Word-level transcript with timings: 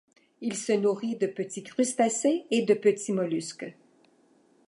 Il 0.41 0.55
se 0.57 0.73
nourrit 0.73 1.15
de 1.15 1.27
petits 1.27 1.61
crustacés 1.61 2.47
et 2.49 2.63
de 2.63 2.73
petits 2.73 3.11
mollusques. 3.13 3.71